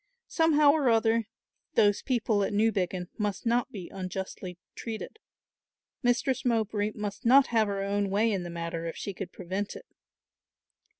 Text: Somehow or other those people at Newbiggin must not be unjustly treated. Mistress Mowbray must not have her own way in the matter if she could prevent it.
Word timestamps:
Somehow 0.25 0.71
or 0.71 0.89
other 0.89 1.27
those 1.75 2.01
people 2.01 2.43
at 2.43 2.51
Newbiggin 2.51 3.09
must 3.19 3.45
not 3.45 3.71
be 3.71 3.87
unjustly 3.89 4.57
treated. 4.73 5.19
Mistress 6.01 6.43
Mowbray 6.43 6.93
must 6.95 7.23
not 7.23 7.45
have 7.53 7.67
her 7.67 7.83
own 7.83 8.09
way 8.09 8.31
in 8.31 8.41
the 8.41 8.49
matter 8.49 8.87
if 8.87 8.97
she 8.97 9.13
could 9.13 9.31
prevent 9.31 9.75
it. 9.75 9.85